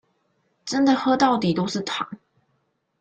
[0.65, 2.09] 真的喝到底都是糖